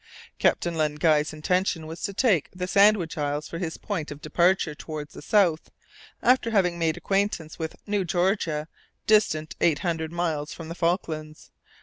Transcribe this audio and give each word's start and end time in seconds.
Captain 0.39 0.73
Len 0.73 0.95
Guy's 0.95 1.31
intention 1.31 1.85
was 1.85 2.01
to 2.01 2.11
take 2.11 2.49
the 2.51 2.65
Sandwich 2.65 3.19
Isles 3.19 3.47
for 3.47 3.59
his 3.59 3.77
point 3.77 4.09
of 4.09 4.19
departure 4.19 4.73
towards 4.73 5.13
the 5.13 5.21
south, 5.21 5.69
after 6.23 6.49
having 6.49 6.79
made 6.79 6.97
acquaintance 6.97 7.59
with 7.59 7.75
New 7.85 8.03
Georgia, 8.03 8.67
distant 9.05 9.55
eight 9.61 9.79
hundred 9.85 10.11
miles 10.11 10.53
from 10.55 10.69
the 10.69 10.75
Falklands. 10.75 11.51